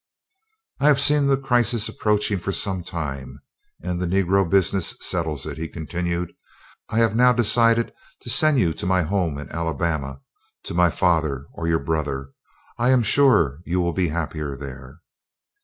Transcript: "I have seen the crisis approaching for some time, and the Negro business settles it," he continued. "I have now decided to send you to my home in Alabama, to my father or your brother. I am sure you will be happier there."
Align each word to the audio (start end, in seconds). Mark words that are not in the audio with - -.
"I 0.79 0.87
have 0.87 0.99
seen 0.99 1.27
the 1.27 1.37
crisis 1.37 1.87
approaching 1.87 2.39
for 2.39 2.51
some 2.51 2.83
time, 2.83 3.39
and 3.83 3.99
the 4.01 4.07
Negro 4.07 4.49
business 4.49 4.95
settles 4.99 5.45
it," 5.45 5.59
he 5.59 5.67
continued. 5.67 6.33
"I 6.89 6.97
have 6.97 7.15
now 7.15 7.33
decided 7.33 7.93
to 8.21 8.29
send 8.31 8.57
you 8.57 8.73
to 8.73 8.87
my 8.87 9.03
home 9.03 9.37
in 9.37 9.47
Alabama, 9.51 10.21
to 10.63 10.73
my 10.73 10.89
father 10.89 11.45
or 11.53 11.67
your 11.67 11.77
brother. 11.85 12.31
I 12.79 12.89
am 12.89 13.03
sure 13.03 13.59
you 13.63 13.79
will 13.79 13.93
be 13.93 14.07
happier 14.07 14.57
there." 14.57 15.01